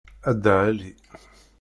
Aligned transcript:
A 0.29 0.31
Dda 0.35 0.55
Ɛli. 0.67 0.91